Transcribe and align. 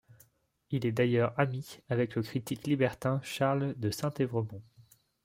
Il 0.71 0.87
est 0.87 0.91
d'ailleurs 0.91 1.35
ami 1.39 1.77
avec 1.87 2.15
le 2.15 2.23
critique 2.23 2.65
libertin 2.65 3.21
Charles 3.21 3.75
de 3.77 3.91
Saint-Évremond. 3.91 4.63